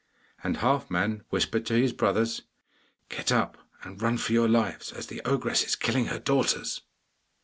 [0.43, 2.41] And Halfman whispered to his brothers,
[3.09, 6.81] 'Get up and run for your lives, as the ogress is killing her daughters.